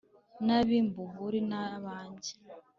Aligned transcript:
n’ab’imbumburi 0.45 1.39
ni 1.49 1.55
abanjye 1.77 2.31